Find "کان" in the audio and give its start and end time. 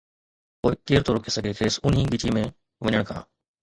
3.09-3.19